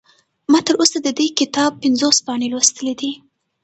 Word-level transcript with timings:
ما 0.51 0.59
تر 0.67 0.75
اوسه 0.81 0.97
د 1.01 1.07
دې 1.19 1.27
کتاب 1.39 1.71
پنځوس 1.83 2.17
پاڼې 2.25 2.47
لوستلي 2.53 2.93
دي. 3.01 3.11